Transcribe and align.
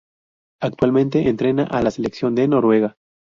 Actualmente 0.59 1.29
entrena 1.29 1.65
a 1.65 1.83
la 1.83 1.91
Selección 1.91 2.33
de 2.33 2.47
Noruega. 2.47 2.95